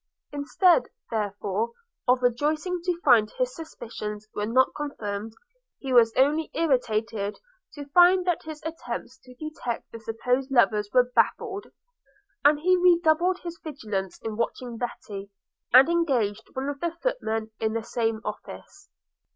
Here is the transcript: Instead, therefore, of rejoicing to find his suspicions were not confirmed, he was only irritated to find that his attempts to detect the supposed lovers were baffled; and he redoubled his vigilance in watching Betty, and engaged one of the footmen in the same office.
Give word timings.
Instead, 0.31 0.87
therefore, 1.11 1.73
of 2.07 2.23
rejoicing 2.23 2.81
to 2.83 2.99
find 3.01 3.29
his 3.37 3.53
suspicions 3.55 4.27
were 4.33 4.47
not 4.47 4.73
confirmed, 4.75 5.31
he 5.77 5.93
was 5.93 6.11
only 6.15 6.49
irritated 6.55 7.39
to 7.75 7.85
find 7.89 8.25
that 8.25 8.41
his 8.41 8.63
attempts 8.63 9.19
to 9.19 9.35
detect 9.35 9.91
the 9.91 9.99
supposed 9.99 10.49
lovers 10.49 10.89
were 10.91 11.11
baffled; 11.13 11.67
and 12.43 12.61
he 12.61 12.75
redoubled 12.75 13.41
his 13.41 13.59
vigilance 13.63 14.17
in 14.23 14.35
watching 14.35 14.75
Betty, 14.75 15.29
and 15.71 15.87
engaged 15.87 16.49
one 16.53 16.67
of 16.67 16.79
the 16.79 16.97
footmen 17.03 17.51
in 17.59 17.73
the 17.73 17.83
same 17.83 18.21
office. 18.25 18.89